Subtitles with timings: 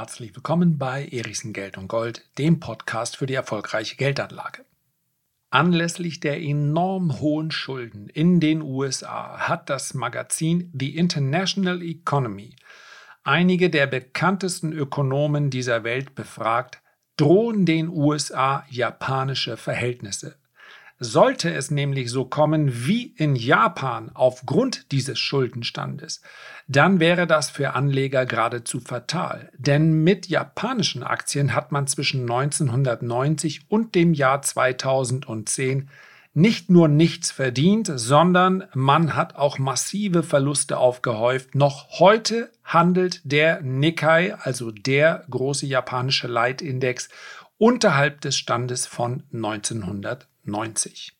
[0.00, 4.64] Herzlich willkommen bei Erichsen Geld und Gold, dem Podcast für die erfolgreiche Geldanlage.
[5.50, 12.56] Anlässlich der enorm hohen Schulden in den USA hat das Magazin The International Economy
[13.24, 16.80] einige der bekanntesten Ökonomen dieser Welt befragt,
[17.18, 20.36] drohen den USA japanische Verhältnisse.
[21.02, 26.20] Sollte es nämlich so kommen wie in Japan aufgrund dieses Schuldenstandes,
[26.68, 29.50] dann wäre das für Anleger geradezu fatal.
[29.56, 35.88] Denn mit japanischen Aktien hat man zwischen 1990 und dem Jahr 2010
[36.32, 41.54] nicht nur nichts verdient, sondern man hat auch massive Verluste aufgehäuft.
[41.54, 47.08] Noch heute handelt der Nikkei, also der große japanische Leitindex,
[47.60, 50.30] unterhalb des Standes von 1990.
[50.44, 51.12] 90.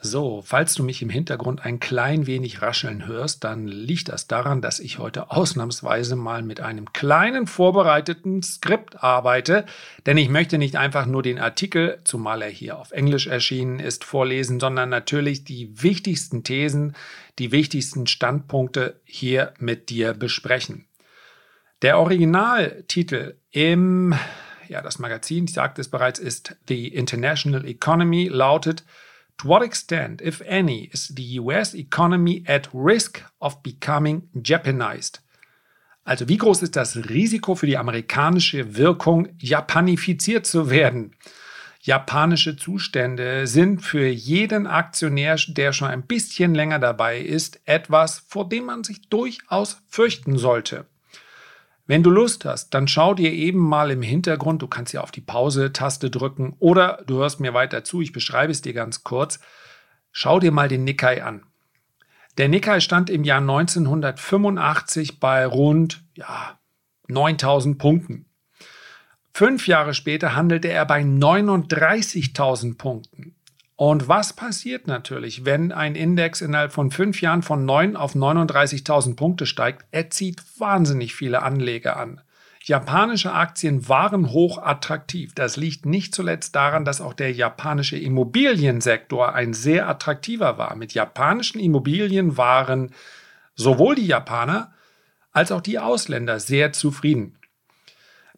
[0.00, 4.62] So, falls du mich im Hintergrund ein klein wenig rascheln hörst, dann liegt das daran,
[4.62, 9.64] dass ich heute ausnahmsweise mal mit einem kleinen vorbereiteten Skript arbeite,
[10.04, 14.04] denn ich möchte nicht einfach nur den Artikel, zumal er hier auf Englisch erschienen ist,
[14.04, 16.94] vorlesen, sondern natürlich die wichtigsten Thesen,
[17.40, 20.86] die wichtigsten Standpunkte hier mit dir besprechen.
[21.86, 24.12] Der Originaltitel im
[24.66, 28.84] ja, das Magazin, ich sagte es bereits, ist The International Economy, lautet
[29.36, 35.22] To what extent, if any, is the US economy at risk of becoming Japanized?
[36.02, 41.14] Also wie groß ist das Risiko für die amerikanische Wirkung, japanifiziert zu werden?
[41.82, 48.48] Japanische Zustände sind für jeden Aktionär, der schon ein bisschen länger dabei ist, etwas, vor
[48.48, 50.86] dem man sich durchaus fürchten sollte.
[51.86, 55.12] Wenn du Lust hast, dann schau dir eben mal im Hintergrund, du kannst ja auf
[55.12, 59.38] die Pause-Taste drücken oder du hörst mir weiter zu, ich beschreibe es dir ganz kurz.
[60.10, 61.44] Schau dir mal den Nikkei an.
[62.38, 66.58] Der Nikkei stand im Jahr 1985 bei rund ja,
[67.06, 68.26] 9000 Punkten.
[69.32, 73.35] Fünf Jahre später handelte er bei 39.000 Punkten.
[73.76, 79.16] Und was passiert natürlich, wenn ein Index innerhalb von fünf Jahren von 9 auf 39.000
[79.16, 79.84] Punkte steigt?
[79.90, 82.22] Er zieht wahnsinnig viele Anleger an.
[82.64, 85.34] Japanische Aktien waren hoch attraktiv.
[85.34, 90.74] Das liegt nicht zuletzt daran, dass auch der japanische Immobiliensektor ein sehr attraktiver war.
[90.74, 92.92] Mit japanischen Immobilien waren
[93.54, 94.72] sowohl die Japaner
[95.32, 97.38] als auch die Ausländer sehr zufrieden.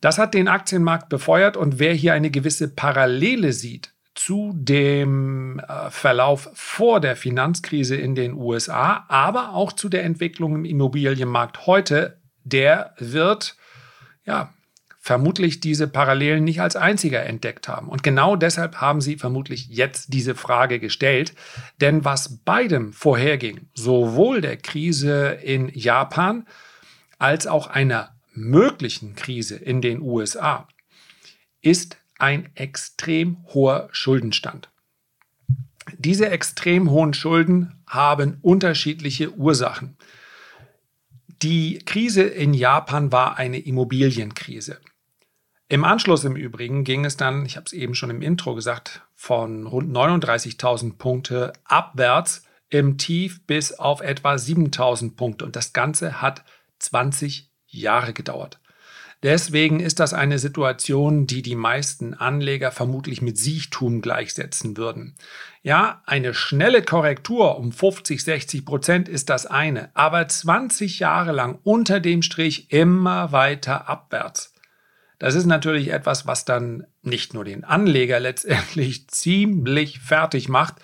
[0.00, 5.90] Das hat den Aktienmarkt befeuert und wer hier eine gewisse Parallele sieht zu dem äh,
[5.90, 12.18] Verlauf vor der Finanzkrise in den USA, aber auch zu der Entwicklung im Immobilienmarkt heute,
[12.42, 13.56] der wird
[14.24, 14.52] ja
[14.98, 17.88] vermutlich diese Parallelen nicht als einziger entdeckt haben.
[17.88, 21.34] Und genau deshalb haben sie vermutlich jetzt diese Frage gestellt.
[21.80, 26.44] Denn was beidem vorherging, sowohl der Krise in Japan
[27.18, 30.66] als auch einer möglichen Krise in den USA,
[31.62, 34.68] ist ein extrem hoher Schuldenstand.
[35.96, 39.96] Diese extrem hohen Schulden haben unterschiedliche Ursachen.
[41.42, 44.80] Die Krise in Japan war eine Immobilienkrise.
[45.68, 49.02] Im Anschluss im Übrigen ging es dann, ich habe es eben schon im Intro gesagt,
[49.14, 55.44] von rund 39.000 Punkte abwärts im Tief bis auf etwa 7.000 Punkte.
[55.44, 56.42] Und das Ganze hat
[56.78, 58.60] 20 Jahre gedauert.
[59.24, 65.16] Deswegen ist das eine Situation, die die meisten Anleger vermutlich mit Siechtum gleichsetzen würden.
[65.62, 71.58] Ja, eine schnelle Korrektur um 50, 60 Prozent ist das eine, aber 20 Jahre lang
[71.64, 74.54] unter dem Strich immer weiter abwärts.
[75.18, 80.76] Das ist natürlich etwas, was dann nicht nur den Anleger letztendlich ziemlich fertig macht,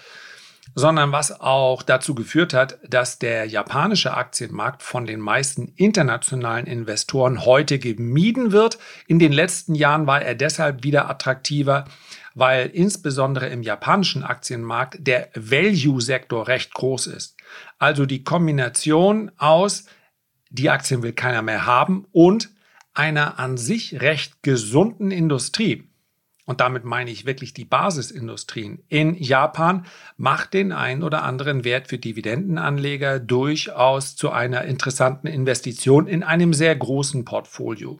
[0.74, 7.44] sondern was auch dazu geführt hat, dass der japanische Aktienmarkt von den meisten internationalen Investoren
[7.44, 8.78] heute gemieden wird.
[9.06, 11.84] In den letzten Jahren war er deshalb wieder attraktiver,
[12.34, 17.36] weil insbesondere im japanischen Aktienmarkt der Value-Sektor recht groß ist.
[17.78, 19.84] Also die Kombination aus,
[20.50, 22.50] die Aktien will keiner mehr haben und
[22.94, 25.88] einer an sich recht gesunden Industrie
[26.46, 29.86] und damit meine ich wirklich die Basisindustrien in Japan,
[30.16, 36.52] macht den einen oder anderen Wert für Dividendenanleger durchaus zu einer interessanten Investition in einem
[36.52, 37.98] sehr großen Portfolio.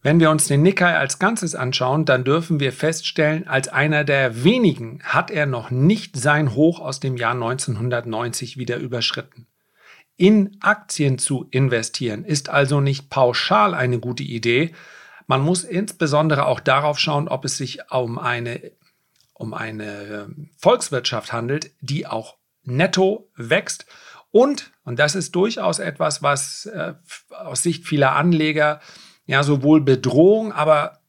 [0.00, 4.44] Wenn wir uns den Nikkei als Ganzes anschauen, dann dürfen wir feststellen, als einer der
[4.44, 9.46] wenigen hat er noch nicht sein Hoch aus dem Jahr 1990 wieder überschritten.
[10.16, 14.72] In Aktien zu investieren ist also nicht pauschal eine gute Idee,
[15.28, 18.72] man muss insbesondere auch darauf schauen, ob es sich um eine,
[19.34, 23.86] um eine ähm, Volkswirtschaft handelt, die auch netto wächst
[24.30, 26.94] Und, und das ist durchaus etwas, was äh,
[27.30, 28.80] aus Sicht vieler Anleger
[29.26, 31.00] ja sowohl Bedrohung, aber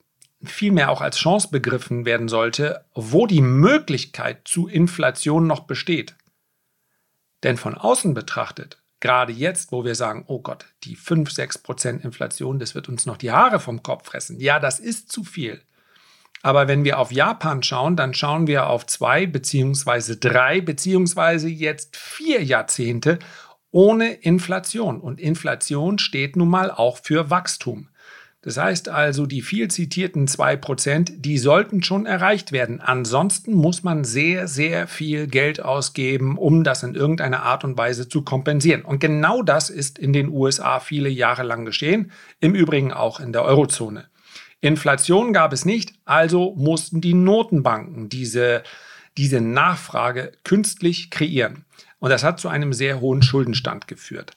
[0.44, 6.18] vielmehr auch als Chance begriffen werden sollte, wo die Möglichkeit zu Inflation noch besteht.
[7.44, 12.04] Denn von außen betrachtet, gerade jetzt, wo wir sagen, oh Gott, die 5, 6 Prozent
[12.04, 14.40] Inflation, das wird uns noch die Haare vom Kopf fressen.
[14.40, 15.62] Ja, das ist zu viel.
[16.42, 21.98] Aber wenn wir auf Japan schauen, dann schauen wir auf zwei beziehungsweise drei beziehungsweise jetzt
[21.98, 23.20] vier Jahrzehnte
[23.72, 25.00] ohne Inflation.
[25.02, 27.90] Und Inflation steht nun mal auch für Wachstum.
[28.42, 32.80] Das heißt also, die viel zitierten 2%, die sollten schon erreicht werden.
[32.80, 38.08] Ansonsten muss man sehr, sehr viel Geld ausgeben, um das in irgendeiner Art und Weise
[38.08, 38.84] zu kompensieren.
[38.84, 43.34] Und genau das ist in den USA viele Jahre lang geschehen, im Übrigen auch in
[43.34, 44.06] der Eurozone.
[44.62, 48.64] Inflation gab es nicht, also mussten die Notenbanken diese,
[49.18, 51.66] diese Nachfrage künstlich kreieren.
[52.00, 54.32] Und das hat zu einem sehr hohen Schuldenstand geführt.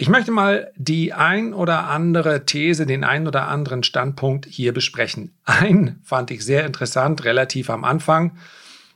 [0.00, 5.34] Ich möchte mal die ein oder andere These, den ein oder anderen Standpunkt hier besprechen.
[5.44, 8.38] Ein fand ich sehr interessant, relativ am Anfang.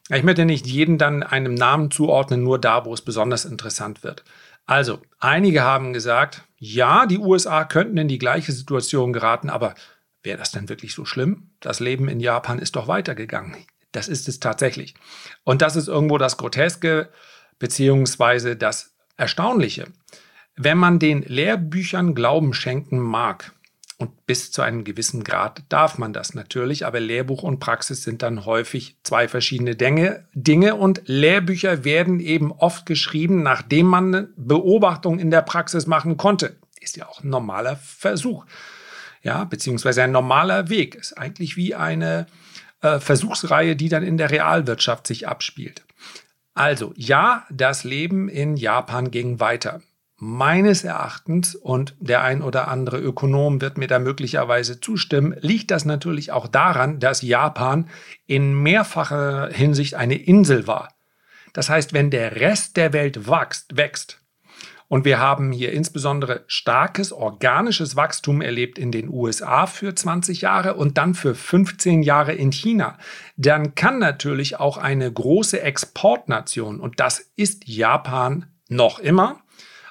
[0.09, 4.25] Ich möchte nicht jeden dann einem Namen zuordnen, nur da, wo es besonders interessant wird.
[4.65, 9.75] Also, einige haben gesagt, ja, die USA könnten in die gleiche Situation geraten, aber
[10.23, 11.51] wäre das denn wirklich so schlimm?
[11.61, 13.59] Das Leben in Japan ist doch weitergegangen.
[13.93, 14.95] Das ist es tatsächlich.
[15.43, 17.11] Und das ist irgendwo das Groteske
[17.59, 19.89] beziehungsweise das Erstaunliche.
[20.57, 23.53] Wenn man den Lehrbüchern Glauben schenken mag,
[23.97, 28.23] und bis zu einem gewissen Grad darf man das natürlich, aber Lehrbuch und Praxis sind
[28.23, 35.19] dann häufig zwei verschiedene Dinge und Lehrbücher werden eben oft geschrieben, nachdem man eine Beobachtung
[35.19, 36.57] in der Praxis machen konnte.
[36.81, 38.45] Ist ja auch ein normaler Versuch,
[39.23, 40.97] ja, beziehungsweise ein normaler Weg.
[40.97, 42.27] Ist eigentlich wie eine
[42.83, 45.85] äh, Versuchsreihe, die dann in der Realwirtschaft sich abspielt.
[46.53, 49.81] Also ja, das Leben in Japan ging weiter
[50.25, 55.85] meines Erachtens, und der ein oder andere Ökonom wird mir da möglicherweise zustimmen, liegt das
[55.85, 57.89] natürlich auch daran, dass Japan
[58.27, 60.89] in mehrfacher Hinsicht eine Insel war.
[61.53, 64.23] Das heißt, wenn der Rest der Welt wächst, wächst
[64.89, 70.75] und wir haben hier insbesondere starkes organisches Wachstum erlebt in den USA für 20 Jahre
[70.75, 72.97] und dann für 15 Jahre in China.
[73.37, 79.44] Dann kann natürlich auch eine große Exportnation, und das ist Japan noch immer,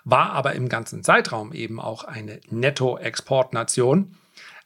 [0.04, 4.16] war aber im ganzen Zeitraum eben auch eine Nettoexportnation,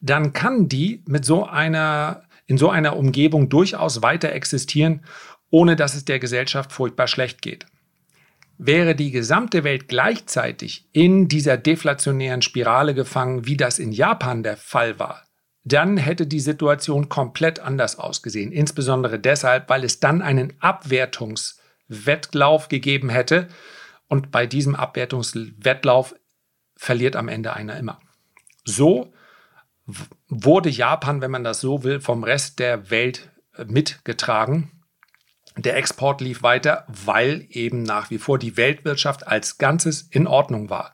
[0.02, 5.04] dann kann die mit so einer, in so einer Umgebung durchaus weiter existieren,
[5.50, 7.66] ohne dass es der Gesellschaft furchtbar schlecht geht.
[8.58, 14.58] Wäre die gesamte Welt gleichzeitig in dieser deflationären Spirale gefangen, wie das in Japan der
[14.58, 15.22] Fall war,
[15.64, 18.54] dann hätte die Situation komplett anders ausgesehen.
[18.54, 23.50] Insbesondere deshalb, weil es dann einen Abwertungswettlauf gegeben hätte,
[24.08, 26.16] und bei diesem Abwertungswettlauf
[26.76, 28.00] verliert am Ende einer immer.
[28.64, 29.14] So
[30.28, 34.72] wurde Japan, wenn man das so will, vom Rest der Welt äh, mitgetragen.
[35.56, 40.70] Der Export lief weiter, weil eben nach wie vor die Weltwirtschaft als Ganzes in Ordnung
[40.70, 40.94] war.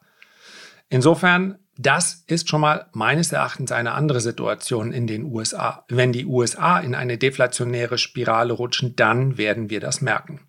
[0.89, 5.86] Insofern, das ist schon mal meines Erachtens eine andere Situation in den USA.
[5.89, 10.48] Wenn die USA in eine deflationäre Spirale rutschen, dann werden wir das merken.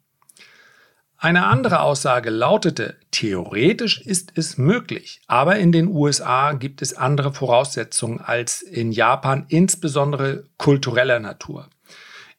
[1.25, 7.33] Eine andere Aussage lautete, theoretisch ist es möglich, aber in den USA gibt es andere
[7.33, 11.71] Voraussetzungen als in Japan, insbesondere kultureller Natur.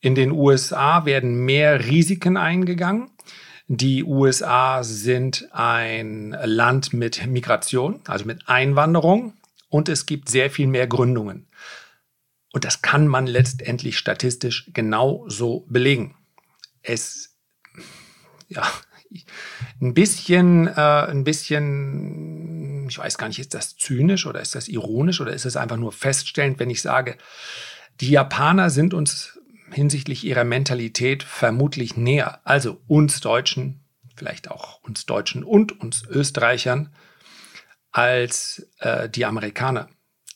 [0.02, 3.10] In den USA werden mehr Risiken eingegangen.
[3.68, 9.34] Die USA sind ein Land mit Migration, also mit Einwanderung,
[9.68, 11.48] und es gibt sehr viel mehr Gründungen.
[12.54, 16.14] Und das kann man letztendlich statistisch genau so belegen.
[16.84, 17.35] Es
[18.48, 18.64] ja,
[19.82, 24.68] ein bisschen, äh, ein bisschen, ich weiß gar nicht, ist das zynisch oder ist das
[24.68, 27.18] ironisch oder ist es einfach nur feststellend, wenn ich sage,
[28.02, 29.40] die Japaner sind uns
[29.72, 32.42] hinsichtlich ihrer Mentalität vermutlich näher.
[32.44, 33.84] Also uns Deutschen,
[34.16, 36.94] vielleicht auch uns Deutschen und uns Österreichern,
[37.92, 39.90] als äh, die Amerikaner.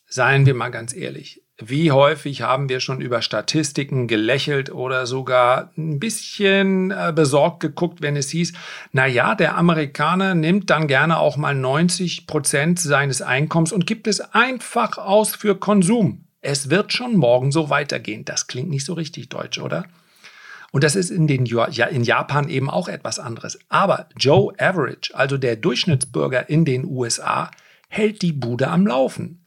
[0.07, 1.43] Seien wir mal ganz ehrlich.
[1.61, 8.01] Wie häufig haben wir schon über Statistiken gelächelt oder sogar ein bisschen äh, besorgt geguckt,
[8.01, 8.53] wenn es hieß,
[8.93, 14.07] na ja, der Amerikaner nimmt dann gerne auch mal 90 Prozent seines Einkommens und gibt
[14.07, 16.23] es einfach aus für Konsum.
[16.39, 18.23] Es wird schon morgen so weitergehen.
[18.23, 19.83] Das klingt nicht so richtig deutsch, oder?
[20.71, 23.59] Und das ist in, den, ja, in Japan eben auch etwas anderes.
[23.67, 27.51] Aber Joe Average, also der Durchschnittsbürger in den USA,
[27.89, 29.45] hält die Bude am Laufen.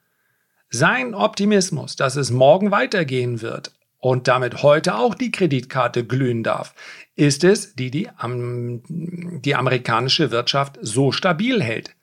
[0.75, 6.75] Sein Optimismus, dass es morgen weitergehen wird und damit heute auch die Kreditkarte glühen darf,
[7.15, 11.95] ist es, die die, um, die amerikanische Wirtschaft so stabil hält.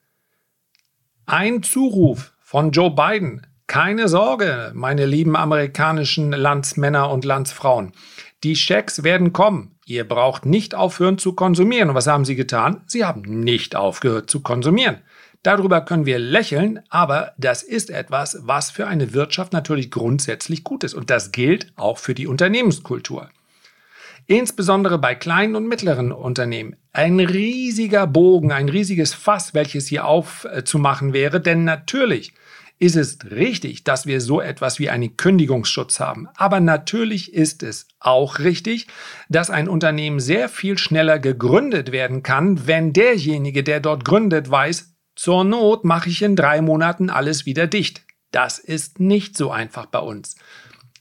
[1.26, 3.48] Ein Zuruf von Joe Biden.
[3.66, 7.94] Keine Sorge, meine lieben amerikanischen Landsmänner und Landsfrauen.
[8.44, 9.80] Die Schecks werden kommen.
[9.86, 11.90] Ihr braucht nicht aufhören zu konsumieren.
[11.90, 12.84] Und was haben sie getan?
[12.86, 15.02] Sie haben nicht aufgehört zu konsumieren.
[15.42, 20.84] Darüber können wir lächeln, aber das ist etwas, was für eine Wirtschaft natürlich grundsätzlich gut
[20.84, 20.94] ist.
[20.94, 23.30] Und das gilt auch für die Unternehmenskultur.
[24.28, 26.76] Insbesondere bei kleinen und mittleren Unternehmen.
[26.92, 32.34] Ein riesiger Bogen, ein riesiges Fass, welches hier aufzumachen wäre, denn natürlich
[32.78, 36.28] ist es richtig, dass wir so etwas wie einen Kündigungsschutz haben.
[36.36, 38.88] Aber natürlich ist es auch richtig,
[39.30, 44.94] dass ein Unternehmen sehr viel schneller gegründet werden kann, wenn derjenige, der dort gründet, weiß,
[45.20, 48.04] zur Not mache ich in drei Monaten alles wieder dicht.
[48.32, 50.38] Das ist nicht so einfach bei uns.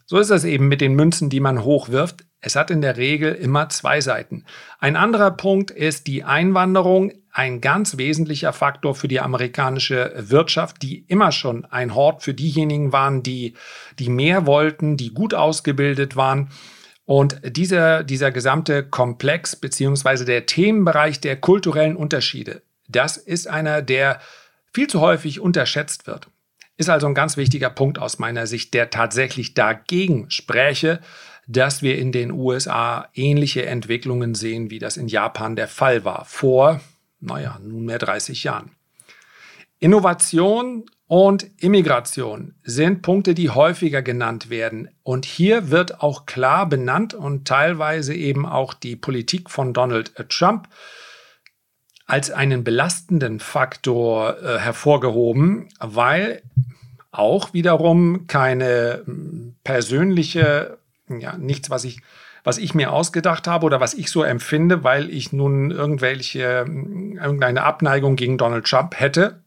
[0.06, 2.24] So ist es eben mit den Münzen, die man hochwirft.
[2.40, 4.44] Es hat in der Regel immer zwei Seiten.
[4.80, 11.04] Ein anderer Punkt ist die Einwanderung, ein ganz wesentlicher Faktor für die amerikanische Wirtschaft, die
[11.06, 13.54] immer schon ein Hort für diejenigen waren, die,
[14.00, 16.50] die mehr wollten, die gut ausgebildet waren.
[17.04, 24.20] Und dieser, dieser gesamte Komplex beziehungsweise der Themenbereich der kulturellen Unterschiede das ist einer, der
[24.72, 26.28] viel zu häufig unterschätzt wird.
[26.76, 31.00] Ist also ein ganz wichtiger Punkt aus meiner Sicht, der tatsächlich dagegen spräche,
[31.48, 36.24] dass wir in den USA ähnliche Entwicklungen sehen, wie das in Japan der Fall war,
[36.26, 36.80] vor,
[37.20, 38.70] naja, nunmehr 30 Jahren.
[39.80, 44.90] Innovation und Immigration sind Punkte, die häufiger genannt werden.
[45.02, 50.68] Und hier wird auch klar benannt und teilweise eben auch die Politik von Donald Trump
[52.08, 56.42] als einen belastenden Faktor äh, hervorgehoben, weil
[57.12, 62.00] auch wiederum keine hm, persönliche, ja, nichts, was ich,
[62.44, 67.18] was ich mir ausgedacht habe oder was ich so empfinde, weil ich nun irgendwelche, hm,
[67.18, 69.42] irgendeine Abneigung gegen Donald Trump hätte,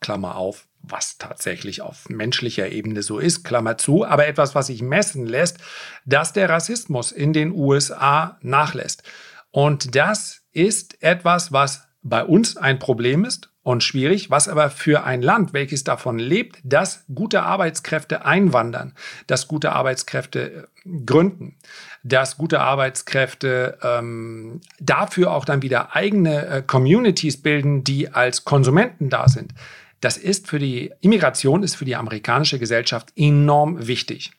[0.00, 4.82] Klammer auf, was tatsächlich auf menschlicher Ebene so ist, Klammer zu, aber etwas, was sich
[4.82, 5.58] messen lässt,
[6.04, 9.02] dass der Rassismus in den USA nachlässt.
[9.50, 15.04] Und das ist etwas, was bei uns ein Problem ist und schwierig, was aber für
[15.04, 18.92] ein Land, welches davon lebt, dass gute Arbeitskräfte einwandern,
[19.26, 21.56] dass gute Arbeitskräfte äh, gründen,
[22.02, 29.08] dass gute Arbeitskräfte ähm, dafür auch dann wieder eigene äh, Communities bilden, die als Konsumenten
[29.08, 29.54] da sind.
[30.02, 34.32] Das ist für die Immigration, ist für die amerikanische Gesellschaft enorm wichtig.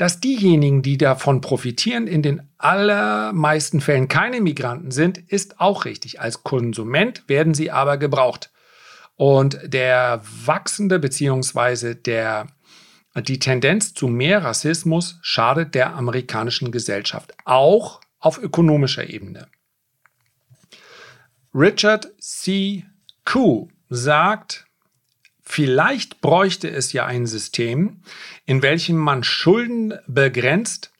[0.00, 6.22] Dass diejenigen, die davon profitieren, in den allermeisten Fällen keine Migranten sind, ist auch richtig.
[6.22, 8.50] Als Konsument werden sie aber gebraucht.
[9.16, 11.96] Und der wachsende bzw.
[11.96, 12.46] der
[13.14, 19.48] die Tendenz zu mehr Rassismus schadet der amerikanischen Gesellschaft, auch auf ökonomischer Ebene.
[21.52, 22.86] Richard C.
[23.26, 24.64] Koo sagt,
[25.52, 28.02] Vielleicht bräuchte es ja ein System,
[28.46, 30.92] in welchem man Schulden begrenzt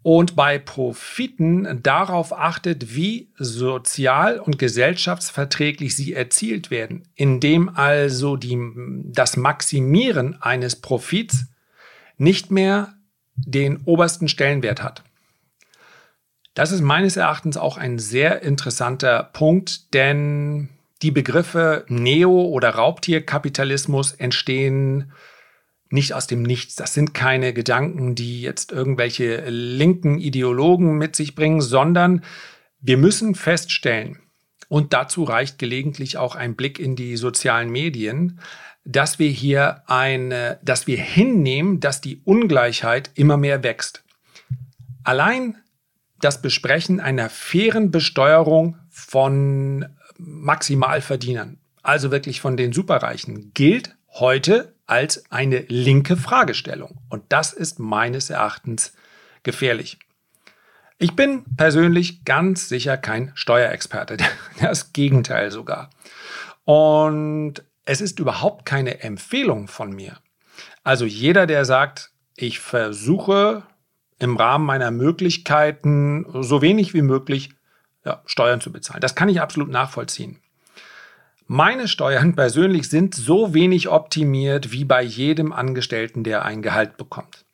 [0.00, 8.58] und bei Profiten darauf achtet, wie sozial und gesellschaftsverträglich sie erzielt werden, indem also die,
[9.12, 11.48] das Maximieren eines Profits
[12.16, 12.94] nicht mehr
[13.36, 15.02] den obersten Stellenwert hat.
[16.54, 20.70] Das ist meines Erachtens auch ein sehr interessanter Punkt, denn
[21.02, 25.12] die Begriffe Neo- oder Raubtierkapitalismus entstehen
[25.90, 26.74] nicht aus dem Nichts.
[26.74, 32.24] Das sind keine Gedanken, die jetzt irgendwelche linken Ideologen mit sich bringen, sondern
[32.80, 34.18] wir müssen feststellen,
[34.72, 38.40] und dazu reicht gelegentlich auch ein Blick in die sozialen Medien,
[38.86, 44.02] dass wir hier eine, dass wir hinnehmen, dass die Ungleichheit immer mehr wächst.
[45.04, 45.58] Allein
[46.20, 49.84] das Besprechen einer fairen Besteuerung von
[50.18, 57.00] Maximalverdienern, also wirklich von den Superreichen, gilt heute als eine linke Fragestellung.
[57.08, 58.92] Und das ist meines Erachtens
[59.42, 59.98] gefährlich.
[60.98, 64.18] Ich bin persönlich ganz sicher kein Steuerexperte,
[64.60, 65.90] das Gegenteil sogar.
[66.64, 70.18] Und es ist überhaupt keine Empfehlung von mir.
[70.84, 73.64] Also jeder, der sagt, ich versuche
[74.18, 77.50] im Rahmen meiner Möglichkeiten so wenig wie möglich
[78.04, 79.00] ja, Steuern zu bezahlen.
[79.00, 80.38] Das kann ich absolut nachvollziehen.
[81.46, 87.44] Meine Steuern persönlich sind so wenig optimiert wie bei jedem Angestellten, der ein Gehalt bekommt.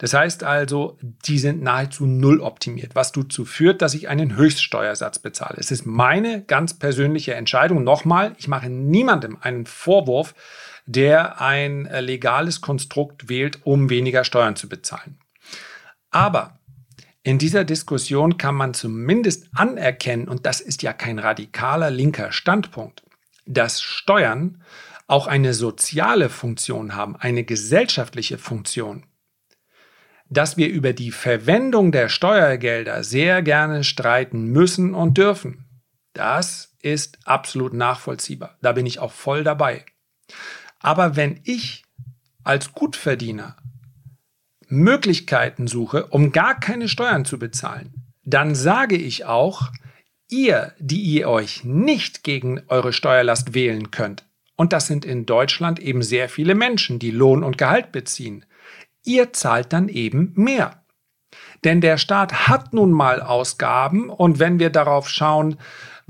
[0.00, 5.18] Das heißt also, die sind nahezu null optimiert, was dazu führt, dass ich einen Höchststeuersatz
[5.18, 5.56] bezahle.
[5.58, 7.84] Es ist meine ganz persönliche Entscheidung.
[7.84, 10.34] Nochmal, ich mache niemandem einen Vorwurf,
[10.86, 15.18] der ein legales Konstrukt wählt, um weniger Steuern zu bezahlen.
[16.10, 16.59] Aber
[17.22, 23.02] in dieser Diskussion kann man zumindest anerkennen, und das ist ja kein radikaler linker Standpunkt,
[23.46, 24.62] dass Steuern
[25.06, 29.04] auch eine soziale Funktion haben, eine gesellschaftliche Funktion.
[30.28, 35.66] Dass wir über die Verwendung der Steuergelder sehr gerne streiten müssen und dürfen,
[36.12, 38.56] das ist absolut nachvollziehbar.
[38.62, 39.84] Da bin ich auch voll dabei.
[40.78, 41.84] Aber wenn ich
[42.44, 43.56] als Gutverdiener
[44.70, 47.92] Möglichkeiten suche, um gar keine Steuern zu bezahlen,
[48.24, 49.70] dann sage ich auch,
[50.28, 54.24] ihr, die ihr euch nicht gegen eure Steuerlast wählen könnt,
[54.56, 58.44] und das sind in Deutschland eben sehr viele Menschen, die Lohn und Gehalt beziehen,
[59.04, 60.84] ihr zahlt dann eben mehr.
[61.64, 65.56] Denn der Staat hat nun mal Ausgaben und wenn wir darauf schauen,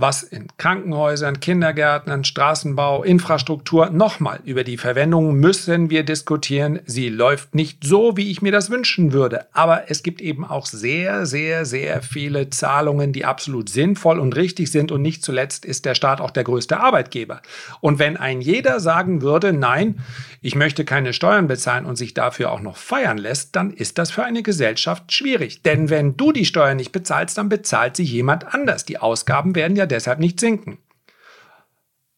[0.00, 6.80] was in Krankenhäusern, Kindergärten, Straßenbau, Infrastruktur, nochmal über die Verwendung müssen wir diskutieren.
[6.86, 9.46] Sie läuft nicht so, wie ich mir das wünschen würde.
[9.52, 14.72] Aber es gibt eben auch sehr, sehr, sehr viele Zahlungen, die absolut sinnvoll und richtig
[14.72, 14.90] sind.
[14.90, 17.42] Und nicht zuletzt ist der Staat auch der größte Arbeitgeber.
[17.80, 20.00] Und wenn ein jeder sagen würde, nein,
[20.40, 24.10] ich möchte keine Steuern bezahlen und sich dafür auch noch feiern lässt, dann ist das
[24.10, 25.62] für eine Gesellschaft schwierig.
[25.62, 28.86] Denn wenn du die Steuern nicht bezahlst, dann bezahlt sie jemand anders.
[28.86, 30.78] Die Ausgaben werden ja deshalb nicht sinken.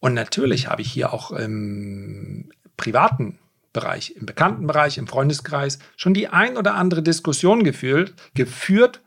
[0.01, 3.39] Und natürlich habe ich hier auch im privaten
[3.73, 9.01] Bereich, im Bekanntenbereich, im Freundeskreis schon die ein oder andere Diskussion geführt, geführt,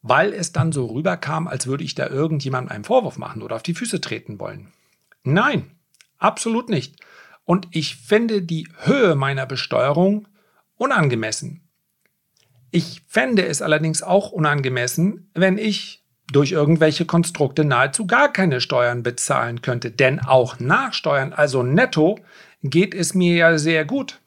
[0.00, 3.62] weil es dann so rüberkam, als würde ich da irgendjemandem einen Vorwurf machen oder auf
[3.62, 4.72] die Füße treten wollen.
[5.24, 5.72] Nein,
[6.18, 6.96] absolut nicht.
[7.44, 10.28] Und ich finde die Höhe meiner Besteuerung
[10.76, 11.68] unangemessen.
[12.70, 16.01] Ich fände es allerdings auch unangemessen, wenn ich
[16.32, 19.90] durch irgendwelche Konstrukte nahezu gar keine Steuern bezahlen könnte.
[19.90, 22.18] Denn auch nach Steuern, also netto,
[22.62, 24.20] geht es mir ja sehr gut.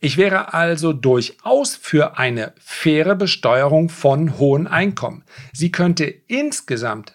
[0.00, 5.24] Ich wäre also durchaus für eine faire Besteuerung von hohen Einkommen.
[5.52, 7.14] Sie könnte insgesamt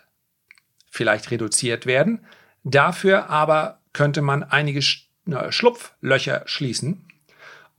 [0.92, 2.26] vielleicht reduziert werden,
[2.64, 7.08] dafür aber könnte man einige Schlupflöcher schließen.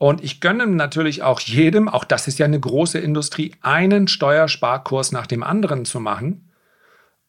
[0.05, 5.13] Und ich gönne natürlich auch jedem, auch das ist ja eine große Industrie, einen Steuersparkurs
[5.13, 6.53] nach dem anderen zu machen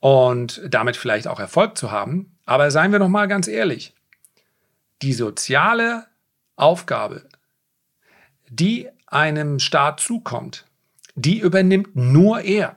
[0.01, 2.37] und damit vielleicht auch Erfolg zu haben.
[2.45, 3.93] Aber seien wir noch mal ganz ehrlich,
[5.01, 6.05] die soziale
[6.57, 7.29] Aufgabe,
[8.49, 10.65] die einem Staat zukommt,
[11.15, 12.75] die übernimmt nur er.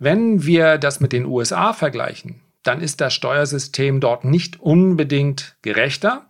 [0.00, 6.26] Wenn wir das mit den USA vergleichen, dann ist das Steuersystem dort nicht unbedingt gerechter.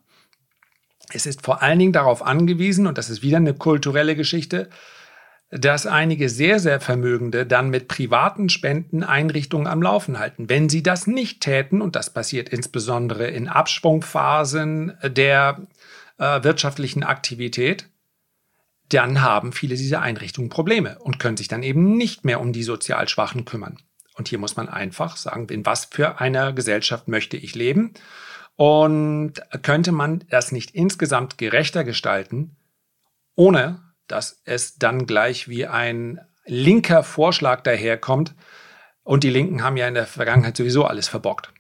[1.12, 4.69] Es ist vor allen Dingen darauf angewiesen, und das ist wieder eine kulturelle Geschichte,
[5.51, 10.49] dass einige sehr, sehr Vermögende dann mit privaten Spenden Einrichtungen am Laufen halten.
[10.49, 15.66] Wenn sie das nicht täten, und das passiert insbesondere in Absprungphasen der
[16.19, 17.88] äh, wirtschaftlichen Aktivität,
[18.88, 22.62] dann haben viele dieser Einrichtungen Probleme und können sich dann eben nicht mehr um die
[22.62, 23.79] sozial Schwachen kümmern.
[24.14, 27.92] Und hier muss man einfach sagen, in was für einer Gesellschaft möchte ich leben?
[28.57, 32.57] Und könnte man das nicht insgesamt gerechter gestalten,
[33.35, 38.35] ohne dass es dann gleich wie ein linker Vorschlag daherkommt?
[39.03, 41.53] Und die Linken haben ja in der Vergangenheit sowieso alles verbockt.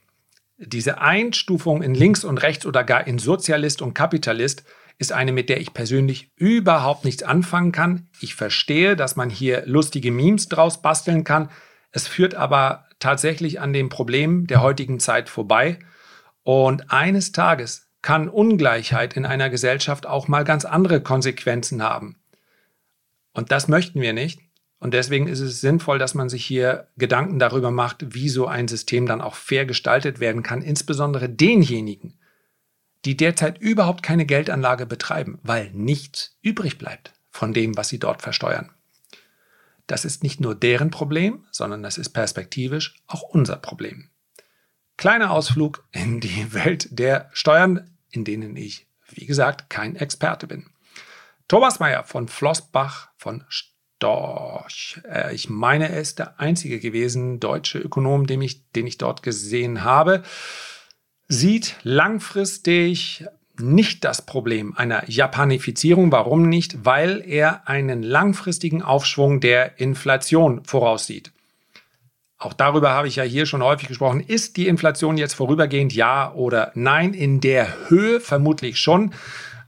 [0.58, 4.64] Diese Einstufung in links und rechts oder gar in Sozialist und Kapitalist
[4.98, 8.08] ist eine, mit der ich persönlich überhaupt nichts anfangen kann.
[8.20, 11.50] Ich verstehe, dass man hier lustige Memes draus basteln kann.
[11.92, 15.78] Es führt aber tatsächlich an dem Problem der heutigen Zeit vorbei.
[16.46, 22.20] Und eines Tages kann Ungleichheit in einer Gesellschaft auch mal ganz andere Konsequenzen haben.
[23.32, 24.38] Und das möchten wir nicht.
[24.78, 28.68] Und deswegen ist es sinnvoll, dass man sich hier Gedanken darüber macht, wie so ein
[28.68, 32.16] System dann auch fair gestaltet werden kann, insbesondere denjenigen,
[33.04, 38.22] die derzeit überhaupt keine Geldanlage betreiben, weil nichts übrig bleibt von dem, was sie dort
[38.22, 38.70] versteuern.
[39.88, 44.10] Das ist nicht nur deren Problem, sondern das ist perspektivisch auch unser Problem.
[44.96, 50.66] Kleiner Ausflug in die Welt der Steuern, in denen ich, wie gesagt, kein Experte bin.
[51.48, 55.00] Thomas Mayer von Flossbach von Storch.
[55.08, 59.22] Äh, ich meine, er ist der einzige gewesen, deutsche Ökonom, den ich, den ich dort
[59.22, 60.22] gesehen habe,
[61.28, 63.26] sieht langfristig
[63.58, 66.12] nicht das Problem einer Japanifizierung.
[66.12, 66.84] Warum nicht?
[66.84, 71.32] Weil er einen langfristigen Aufschwung der Inflation voraussieht.
[72.38, 74.20] Auch darüber habe ich ja hier schon häufig gesprochen.
[74.20, 77.14] Ist die Inflation jetzt vorübergehend ja oder nein?
[77.14, 79.14] In der Höhe vermutlich schon.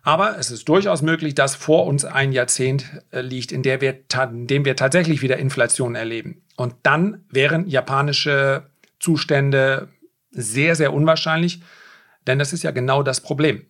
[0.02, 3.98] Aber es ist durchaus möglich, dass vor uns ein Jahrzehnt äh, liegt, in, der wir,
[4.31, 6.42] in dem wir tatsächlich wieder Inflation erleben.
[6.57, 9.88] Und dann wären japanische Zustände
[10.31, 11.61] sehr, sehr unwahrscheinlich,
[12.26, 13.66] denn das ist ja genau das Problem.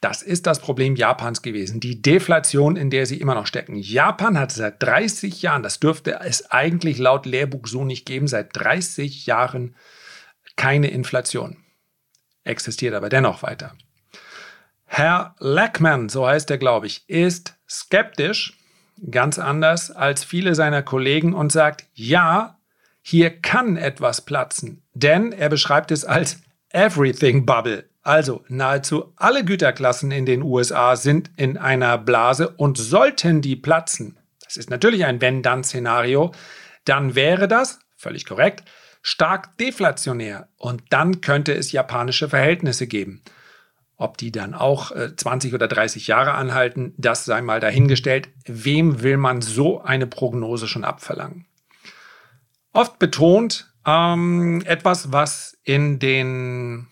[0.00, 3.76] Das ist das Problem Japans gewesen, die Deflation, in der sie immer noch stecken.
[3.76, 8.56] Japan hat seit 30 Jahren, das dürfte es eigentlich laut Lehrbuch so nicht geben, seit
[8.56, 9.76] 30 Jahren
[10.56, 11.58] keine Inflation.
[12.44, 13.74] Existiert aber dennoch weiter.
[14.86, 18.58] Herr Lackman, so heißt er, glaube ich, ist skeptisch,
[19.10, 22.58] ganz anders als viele seiner Kollegen und sagt, ja,
[23.02, 27.89] hier kann etwas platzen, denn er beschreibt es als Everything Bubble.
[28.02, 34.18] Also nahezu alle Güterklassen in den USA sind in einer Blase und sollten die platzen,
[34.44, 36.32] das ist natürlich ein Wenn-Dann-Szenario,
[36.84, 38.64] dann wäre das, völlig korrekt,
[39.02, 43.22] stark deflationär und dann könnte es japanische Verhältnisse geben.
[43.96, 48.30] Ob die dann auch äh, 20 oder 30 Jahre anhalten, das sei mal dahingestellt.
[48.46, 51.44] Wem will man so eine Prognose schon abverlangen?
[52.72, 56.88] Oft betont ähm, etwas, was in den,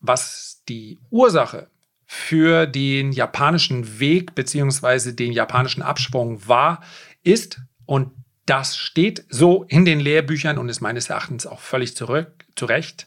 [0.00, 1.68] was die Ursache
[2.06, 5.12] für den japanischen Weg bzw.
[5.12, 6.82] den japanischen Absprung war,
[7.22, 8.12] ist, und
[8.46, 13.06] das steht so in den Lehrbüchern und ist meines Erachtens auch völlig zurück, zu Recht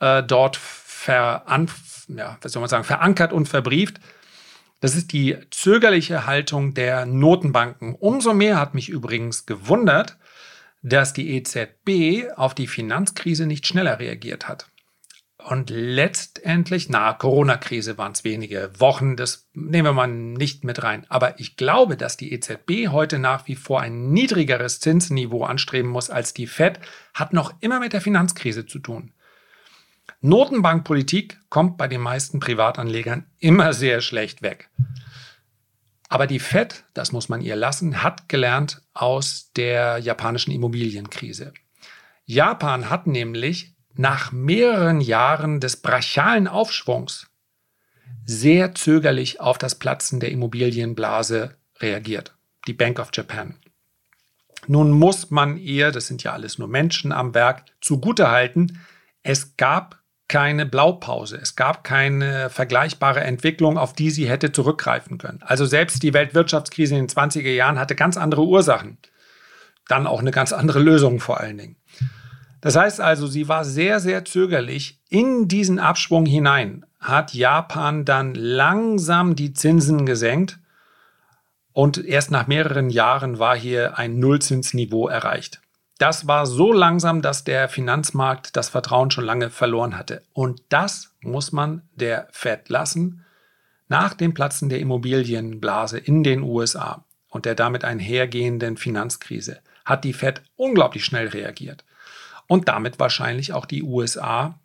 [0.00, 1.70] äh, dort veran,
[2.08, 4.00] ja, was soll man sagen, verankert und verbrieft.
[4.80, 7.94] Das ist die zögerliche Haltung der Notenbanken.
[7.94, 10.16] Umso mehr hat mich übrigens gewundert,
[10.82, 14.66] dass die EZB auf die Finanzkrise nicht schneller reagiert hat.
[15.48, 21.06] Und letztendlich, na, Corona-Krise waren es wenige Wochen, das nehmen wir mal nicht mit rein.
[21.08, 26.10] Aber ich glaube, dass die EZB heute nach wie vor ein niedrigeres Zinsniveau anstreben muss
[26.10, 26.80] als die Fed,
[27.14, 29.12] hat noch immer mit der Finanzkrise zu tun.
[30.20, 34.68] Notenbankpolitik kommt bei den meisten Privatanlegern immer sehr schlecht weg.
[36.08, 41.54] Aber die Fed, das muss man ihr lassen, hat gelernt aus der japanischen Immobilienkrise.
[42.26, 47.26] Japan hat nämlich nach mehreren Jahren des brachialen Aufschwungs
[48.24, 52.34] sehr zögerlich auf das Platzen der Immobilienblase reagiert.
[52.66, 53.56] Die Bank of Japan.
[54.66, 58.80] Nun muss man ihr, das sind ja alles nur Menschen am Werk, zugutehalten,
[59.22, 61.36] es gab keine Blaupause.
[61.36, 65.40] Es gab keine vergleichbare Entwicklung, auf die sie hätte zurückgreifen können.
[65.42, 68.96] Also selbst die Weltwirtschaftskrise in den 20er Jahren hatte ganz andere Ursachen.
[69.88, 71.76] Dann auch eine ganz andere Lösung vor allen Dingen.
[72.60, 78.34] Das heißt also, sie war sehr, sehr zögerlich in diesen Abschwung hinein, hat Japan dann
[78.34, 80.58] langsam die Zinsen gesenkt
[81.72, 85.60] und erst nach mehreren Jahren war hier ein Nullzinsniveau erreicht.
[85.98, 90.22] Das war so langsam, dass der Finanzmarkt das Vertrauen schon lange verloren hatte.
[90.32, 93.24] Und das muss man der Fed lassen
[93.88, 100.12] nach dem Platzen der Immobilienblase in den USA und der damit einhergehenden Finanzkrise hat die
[100.12, 101.84] Fed unglaublich schnell reagiert
[102.50, 104.58] und damit wahrscheinlich auch die USA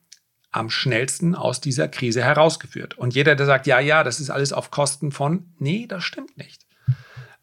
[0.50, 2.98] am schnellsten aus dieser Krise herausgeführt.
[2.98, 6.36] Und jeder, der sagt, ja, ja, das ist alles auf Kosten von, nee, das stimmt
[6.36, 6.65] nicht.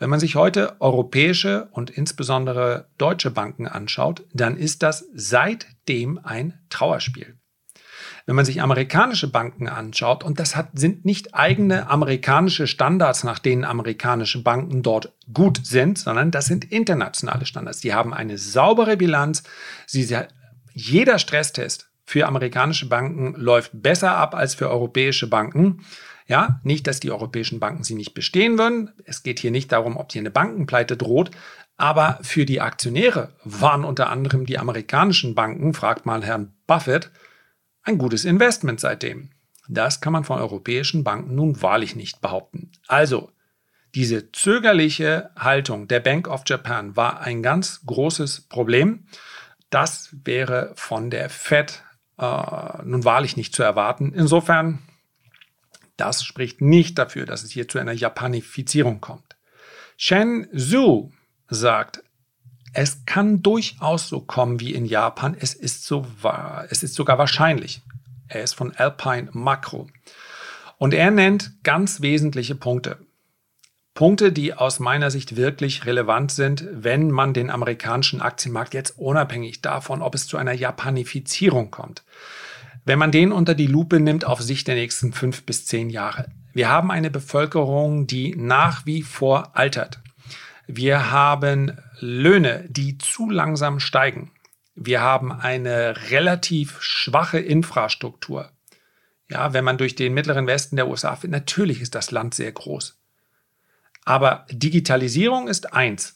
[0.00, 6.58] Wenn man sich heute europäische und insbesondere deutsche Banken anschaut, dann ist das seitdem ein
[6.70, 7.38] Trauerspiel.
[8.26, 13.38] Wenn man sich amerikanische Banken anschaut, und das hat, sind nicht eigene amerikanische Standards, nach
[13.38, 17.80] denen amerikanische Banken dort gut sind, sondern das sind internationale Standards.
[17.80, 19.42] Die haben eine saubere Bilanz.
[19.86, 20.16] Sie,
[20.72, 25.84] jeder Stresstest für amerikanische Banken läuft besser ab als für europäische Banken.
[26.28, 28.90] Ja, nicht, dass die europäischen Banken sie nicht bestehen würden.
[29.04, 31.30] Es geht hier nicht darum, ob hier eine Bankenpleite droht.
[31.76, 37.10] Aber für die Aktionäre waren unter anderem die amerikanischen Banken, fragt mal Herrn Buffett,
[37.82, 39.30] ein gutes Investment seitdem.
[39.68, 42.72] Das kann man von europäischen Banken nun wahrlich nicht behaupten.
[42.88, 43.30] Also,
[43.94, 49.06] diese zögerliche Haltung der Bank of Japan war ein ganz großes Problem.
[49.70, 51.82] Das wäre von der Fed
[52.18, 54.12] äh, nun wahrlich nicht zu erwarten.
[54.14, 54.80] Insofern
[55.96, 59.36] das spricht nicht dafür, dass es hier zu einer Japanifizierung kommt.
[59.96, 61.12] Shen Zhu
[61.48, 62.02] sagt,
[62.72, 65.36] es kann durchaus so kommen wie in Japan.
[65.38, 67.82] Es ist, so wahr, es ist sogar wahrscheinlich.
[68.28, 69.88] Er ist von Alpine Macro.
[70.78, 72.98] Und er nennt ganz wesentliche Punkte.
[73.94, 79.60] Punkte, die aus meiner Sicht wirklich relevant sind, wenn man den amerikanischen Aktienmarkt jetzt unabhängig
[79.60, 82.02] davon, ob es zu einer Japanifizierung kommt,
[82.86, 86.28] wenn man den unter die Lupe nimmt auf Sicht der nächsten fünf bis zehn Jahre.
[86.54, 90.00] Wir haben eine Bevölkerung, die nach wie vor altert.
[90.66, 94.30] Wir haben Löhne, die zu langsam steigen.
[94.74, 98.50] Wir haben eine relativ schwache Infrastruktur.
[99.28, 102.52] Ja, wenn man durch den mittleren Westen der USA fährt, natürlich ist das Land sehr
[102.52, 102.98] groß.
[104.04, 106.14] Aber Digitalisierung ist eins.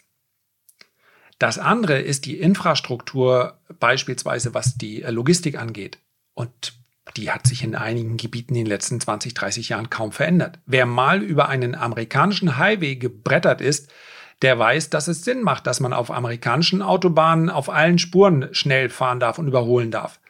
[1.38, 5.98] Das andere ist die Infrastruktur, beispielsweise was die Logistik angeht.
[6.34, 6.74] Und
[7.16, 10.58] die hat sich in einigen Gebieten in den letzten 20, 30 Jahren kaum verändert.
[10.66, 13.90] Wer mal über einen amerikanischen Highway gebrettert ist,
[14.42, 18.90] der weiß, dass es Sinn macht, dass man auf amerikanischen Autobahnen auf allen Spuren schnell
[18.90, 20.20] fahren darf und überholen darf.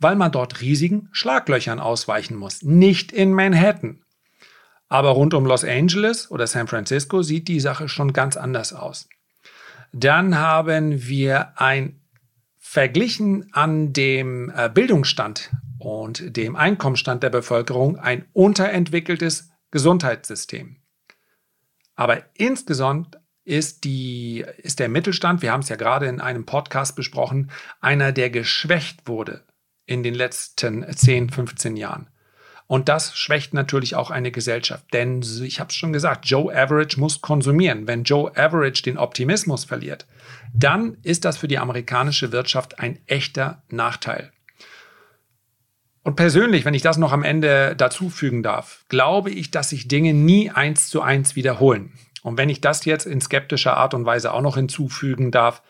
[0.00, 2.62] Weil man dort riesigen Schlaglöchern ausweichen muss.
[2.62, 4.02] Nicht in Manhattan.
[4.88, 9.08] Aber rund um Los Angeles oder San Francisco sieht die Sache schon ganz anders aus.
[9.92, 12.00] Dann haben wir ein
[12.58, 20.76] verglichen an dem äh, Bildungsstand und dem Einkommensstand der Bevölkerung ein unterentwickeltes Gesundheitssystem.
[21.94, 26.96] Aber insgesamt ist, die, ist der Mittelstand, wir haben es ja gerade in einem Podcast
[26.96, 29.42] besprochen, einer, der geschwächt wurde
[29.86, 32.08] in den letzten 10, 15 Jahren.
[32.66, 34.86] Und das schwächt natürlich auch eine Gesellschaft.
[34.92, 37.86] Denn ich habe es schon gesagt, Joe Average muss konsumieren.
[37.86, 40.06] Wenn Joe Average den Optimismus verliert,
[40.54, 44.32] dann ist das für die amerikanische Wirtschaft ein echter Nachteil.
[46.02, 50.14] Und persönlich, wenn ich das noch am Ende dazufügen darf, glaube ich, dass sich Dinge
[50.14, 51.92] nie eins zu eins wiederholen.
[52.24, 55.62] Und wenn ich das jetzt in skeptischer Art und Weise auch noch hinzufügen darf,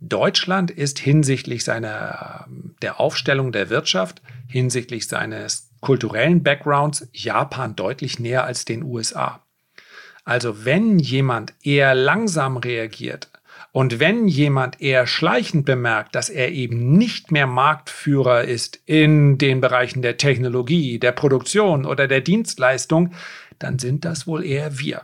[0.00, 2.46] Deutschland ist hinsichtlich seiner
[2.80, 9.42] der Aufstellung der Wirtschaft, hinsichtlich seines kulturellen Backgrounds Japan deutlich näher als den USA.
[10.24, 13.30] Also wenn jemand eher langsam reagiert
[13.70, 19.60] und wenn jemand eher schleichend bemerkt, dass er eben nicht mehr Marktführer ist in den
[19.60, 23.12] Bereichen der Technologie, der Produktion oder der Dienstleistung,
[23.58, 25.02] dann sind das wohl eher wir.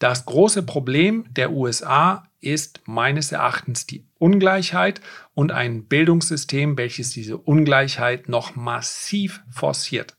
[0.00, 5.02] Das große Problem der USA ist meines Erachtens die Ungleichheit
[5.34, 10.16] und ein Bildungssystem, welches diese Ungleichheit noch massiv forciert.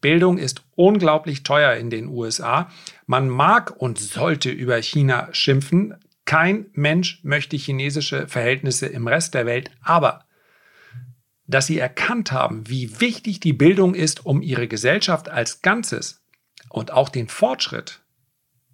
[0.00, 2.68] Bildung ist unglaublich teuer in den USA.
[3.06, 5.94] Man mag und sollte über China schimpfen.
[6.24, 10.24] Kein Mensch möchte chinesische Verhältnisse im Rest der Welt, aber
[11.46, 16.24] dass sie erkannt haben, wie wichtig die Bildung ist, um ihre Gesellschaft als Ganzes
[16.68, 18.01] und auch den Fortschritt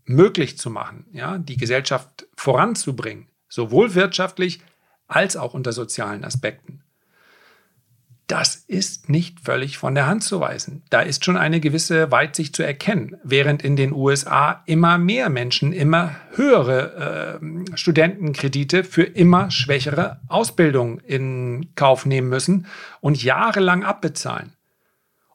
[0.09, 4.61] möglich zu machen, ja, die Gesellschaft voranzubringen, sowohl wirtschaftlich
[5.07, 6.83] als auch unter sozialen Aspekten.
[8.27, 10.83] Das ist nicht völlig von der Hand zu weisen.
[10.91, 15.73] Da ist schon eine gewisse Weitsicht zu erkennen, während in den USA immer mehr Menschen
[15.73, 22.67] immer höhere äh, Studentenkredite für immer schwächere Ausbildung in Kauf nehmen müssen
[23.01, 24.53] und jahrelang abbezahlen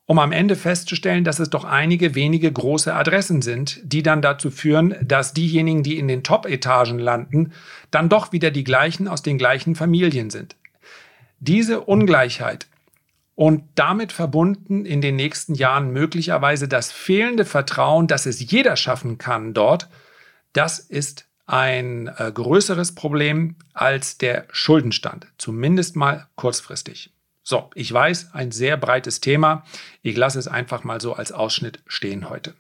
[0.06, 4.52] um am Ende festzustellen, dass es doch einige wenige große Adressen sind, die dann dazu
[4.52, 7.54] führen, dass diejenigen, die in den Top-Etagen landen,
[7.90, 10.58] dann doch wieder die gleichen aus den gleichen Familien sind.
[11.40, 12.68] Diese Ungleichheit
[13.36, 19.18] und damit verbunden in den nächsten Jahren möglicherweise das fehlende Vertrauen, dass es jeder schaffen
[19.18, 19.90] kann dort,
[20.52, 27.12] das ist ein äh, größeres Problem als der Schuldenstand, zumindest mal kurzfristig.
[27.44, 29.66] So, ich weiß, ein sehr breites Thema.
[30.02, 32.56] Ich lasse es einfach mal so als Ausschnitt stehen heute.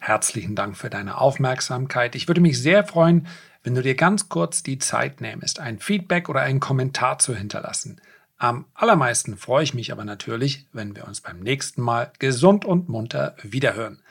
[0.00, 2.16] Herzlichen Dank für deine Aufmerksamkeit.
[2.16, 3.28] Ich würde mich sehr freuen,
[3.62, 8.00] wenn du dir ganz kurz die Zeit nähmest, ein Feedback oder einen Kommentar zu hinterlassen.
[8.36, 12.88] Am allermeisten freue ich mich aber natürlich, wenn wir uns beim nächsten Mal gesund und
[12.88, 14.02] munter wiederhören.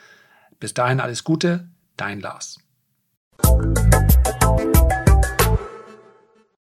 [0.62, 2.58] Bis dahin alles Gute, dein Lars.